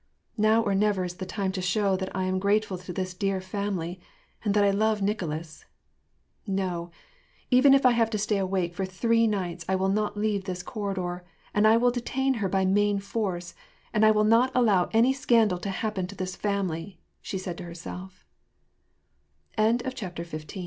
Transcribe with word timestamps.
"Now 0.37 0.63
or 0.63 0.73
never 0.73 1.03
is 1.05 1.17
the 1.17 1.27
time 1.27 1.51
to 1.51 1.61
show 1.61 1.95
that 1.95 2.09
I 2.15 2.23
am 2.23 2.39
grateful 2.39 2.75
to 2.75 2.91
this 2.91 3.13
dear 3.13 3.39
family, 3.39 4.01
and 4.43 4.55
that 4.55 4.63
I 4.63 4.71
love 4.71 4.99
Nicolas. 5.03 5.65
No! 6.47 6.89
even 7.51 7.75
if 7.75 7.85
I 7.85 7.91
have 7.91 8.09
to 8.09 8.17
stay 8.17 8.39
awake 8.39 8.73
for 8.73 8.83
three 8.83 9.27
nights, 9.27 9.63
I 9.69 9.75
will 9.75 9.89
not 9.89 10.17
leave 10.17 10.45
this 10.45 10.63
corridor, 10.63 11.23
and 11.53 11.67
I 11.67 11.77
will 11.77 11.91
detain 11.91 12.33
her 12.41 12.49
by 12.49 12.65
main 12.65 12.97
force; 12.97 13.53
and 13.93 14.03
I 14.03 14.09
will 14.09 14.23
not 14.23 14.51
allow 14.55 14.89
any 14.91 15.13
scandal 15.13 15.59
to 15.59 15.69
happen 15.69 16.07
to 16.07 16.15
th& 16.15 16.31
family/' 16.35 16.97